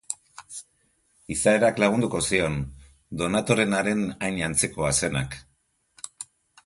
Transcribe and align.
Izaerak 1.35 1.81
lagunduko 1.83 2.21
zion, 2.31 2.57
Donatorenaren 3.23 4.03
hain 4.29 4.41
antzekoa 4.51 4.91
zenak. 5.03 5.39